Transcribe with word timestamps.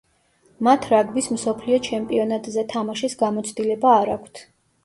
მათ 0.67 0.87
რაგბის 0.93 1.27
მსოფლიო 1.35 1.77
ჩემპიონატზე 1.89 2.65
თამაშის 2.75 3.17
გამოცდილება 3.23 3.93
არ 4.01 4.15
აქვთ. 4.19 4.47